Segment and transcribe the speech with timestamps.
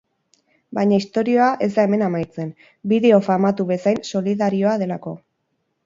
[0.77, 2.51] Baina istorioa ez da hemen amaitzen,
[2.95, 5.19] bideo famatu bezain solidarioa delako.